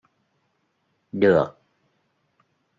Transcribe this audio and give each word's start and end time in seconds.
được 1.19 1.45